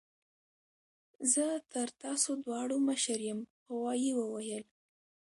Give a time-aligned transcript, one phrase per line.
[1.33, 4.63] زه تر تاسو دواړو مشر یم غوايي وویل.